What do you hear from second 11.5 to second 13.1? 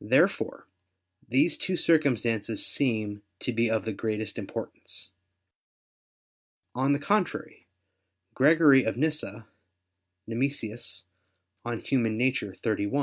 De Nat. Hom. xxxi.